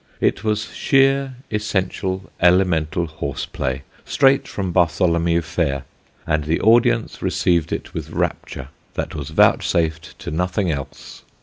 [0.19, 5.83] It was sheer essential elemental horse play straight from Bartholomew Fair,
[6.25, 11.21] and the audience received it with rapture that was vouchsafed to nothing else.